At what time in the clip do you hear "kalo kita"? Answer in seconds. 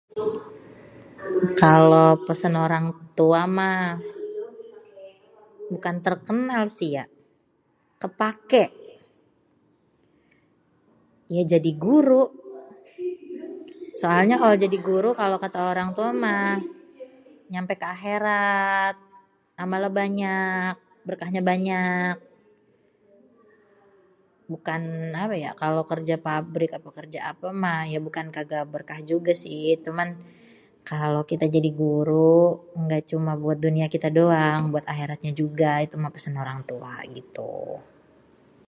30.89-31.45